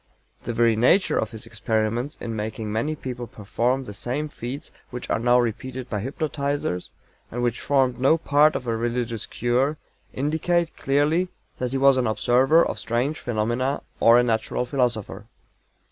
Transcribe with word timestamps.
The 0.45 0.53
very 0.53 0.75
nature 0.75 1.19
of 1.19 1.29
his 1.29 1.45
experiments 1.45 2.17
in 2.19 2.35
making 2.35 2.71
many 2.73 2.95
people 2.95 3.27
perform 3.27 3.83
the 3.83 3.93
same 3.93 4.29
feats 4.29 4.71
which 4.89 5.07
are 5.11 5.19
now 5.19 5.39
repeated 5.39 5.91
by 5.91 6.01
hypnotizers, 6.03 6.89
and 7.29 7.43
which 7.43 7.59
formed 7.61 7.99
no 7.99 8.17
part 8.17 8.55
of 8.55 8.65
a 8.65 8.75
religious 8.75 9.27
cure, 9.27 9.77
indicate 10.11 10.75
clearly 10.75 11.27
that 11.59 11.69
he 11.69 11.77
was 11.77 11.97
an 11.97 12.07
observer 12.07 12.65
of 12.65 12.79
strange 12.79 13.19
phenomena 13.19 13.83
or 13.99 14.17
a 14.17 14.23
natural 14.23 14.65
philosopher. 14.65 15.27